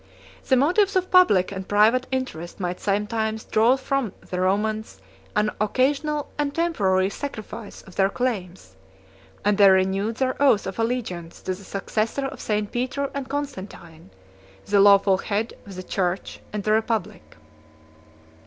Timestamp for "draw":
3.43-3.75